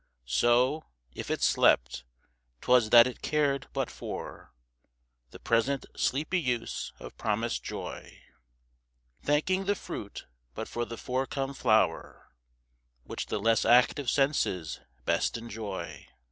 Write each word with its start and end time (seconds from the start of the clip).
So, 0.25 0.83
if 1.13 1.29
it 1.29 1.43
slept, 1.43 2.05
'twas 2.61 2.89
that 2.89 3.05
it 3.05 3.21
cared 3.21 3.67
but 3.71 3.91
for 3.91 4.51
The 5.29 5.37
present 5.37 5.85
sleepy 5.95 6.39
use 6.41 6.91
of 6.99 7.15
promised 7.19 7.63
joy, 7.63 8.19
Thanking 9.21 9.65
the 9.65 9.75
fruit 9.75 10.25
but 10.55 10.67
for 10.67 10.85
the 10.85 10.97
forecome 10.97 11.53
flower 11.53 12.31
Which 13.03 13.27
the 13.27 13.37
less 13.39 13.63
active 13.63 14.09
senses 14.09 14.79
best 15.05 15.37
enjoy. 15.37 16.07